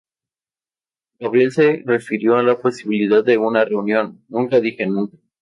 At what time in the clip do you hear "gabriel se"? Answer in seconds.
1.19-1.83